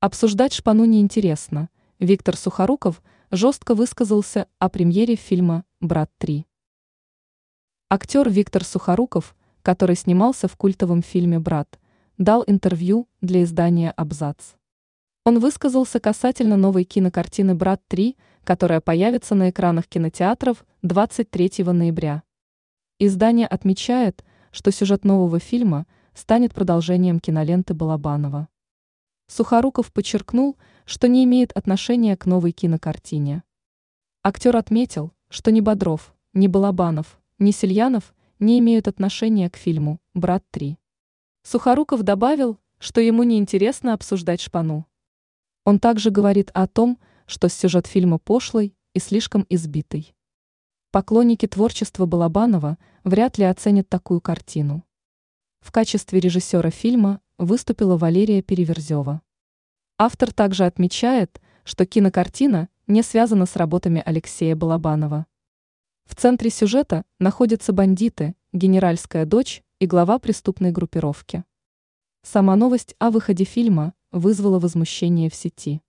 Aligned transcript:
Обсуждать 0.00 0.52
шпану 0.52 0.84
неинтересно. 0.84 1.70
Виктор 1.98 2.36
Сухоруков 2.36 3.02
жестко 3.32 3.74
высказался 3.74 4.46
о 4.60 4.68
премьере 4.68 5.16
фильма 5.16 5.64
«Брат 5.80 6.08
3». 6.20 6.44
Актер 7.90 8.28
Виктор 8.30 8.62
Сухоруков, 8.62 9.34
который 9.62 9.96
снимался 9.96 10.46
в 10.46 10.56
культовом 10.56 11.02
фильме 11.02 11.40
«Брат», 11.40 11.80
дал 12.16 12.44
интервью 12.46 13.08
для 13.22 13.42
издания 13.42 13.90
«Абзац». 13.90 14.52
Он 15.24 15.40
высказался 15.40 15.98
касательно 15.98 16.56
новой 16.56 16.84
кинокартины 16.84 17.56
«Брат 17.56 17.82
3», 17.90 18.14
которая 18.44 18.80
появится 18.80 19.34
на 19.34 19.50
экранах 19.50 19.88
кинотеатров 19.88 20.64
23 20.82 21.64
ноября. 21.72 22.22
Издание 23.00 23.48
отмечает, 23.48 24.24
что 24.52 24.70
сюжет 24.70 25.04
нового 25.04 25.40
фильма 25.40 25.88
станет 26.14 26.54
продолжением 26.54 27.18
киноленты 27.18 27.74
Балабанова. 27.74 28.46
Сухоруков 29.28 29.92
подчеркнул, 29.92 30.56
что 30.86 31.06
не 31.06 31.22
имеет 31.24 31.52
отношения 31.52 32.16
к 32.16 32.24
новой 32.24 32.52
кинокартине. 32.52 33.44
Актер 34.24 34.56
отметил, 34.56 35.12
что 35.28 35.52
ни 35.52 35.60
Бодров, 35.60 36.14
ни 36.32 36.46
Балабанов, 36.46 37.20
ни 37.38 37.50
Сельянов 37.50 38.14
не 38.38 38.58
имеют 38.58 38.88
отношения 38.88 39.50
к 39.50 39.56
фильму 39.56 40.00
«Брат 40.14 40.44
3». 40.52 40.76
Сухоруков 41.42 42.02
добавил, 42.02 42.58
что 42.78 43.02
ему 43.02 43.22
не 43.22 43.38
интересно 43.38 43.92
обсуждать 43.92 44.40
шпану. 44.40 44.86
Он 45.64 45.78
также 45.78 46.10
говорит 46.10 46.50
о 46.54 46.66
том, 46.66 46.98
что 47.26 47.48
сюжет 47.50 47.86
фильма 47.86 48.18
пошлый 48.18 48.74
и 48.94 48.98
слишком 48.98 49.44
избитый. 49.50 50.14
Поклонники 50.90 51.46
творчества 51.46 52.06
Балабанова 52.06 52.78
вряд 53.04 53.36
ли 53.36 53.44
оценят 53.44 53.90
такую 53.90 54.22
картину. 54.22 54.84
В 55.60 55.70
качестве 55.70 56.18
режиссера 56.18 56.70
фильма 56.70 57.20
выступила 57.38 57.96
Валерия 57.96 58.42
Переверзева. 58.42 59.22
Автор 59.96 60.32
также 60.32 60.64
отмечает, 60.66 61.40
что 61.64 61.86
кинокартина 61.86 62.68
не 62.86 63.02
связана 63.02 63.46
с 63.46 63.56
работами 63.56 64.02
Алексея 64.04 64.56
Балабанова. 64.56 65.26
В 66.04 66.14
центре 66.14 66.50
сюжета 66.50 67.04
находятся 67.18 67.72
бандиты, 67.72 68.34
генеральская 68.52 69.24
дочь 69.24 69.62
и 69.78 69.86
глава 69.86 70.18
преступной 70.18 70.72
группировки. 70.72 71.44
Сама 72.22 72.56
новость 72.56 72.96
о 72.98 73.10
выходе 73.10 73.44
фильма 73.44 73.94
вызвала 74.10 74.58
возмущение 74.58 75.30
в 75.30 75.34
сети. 75.34 75.80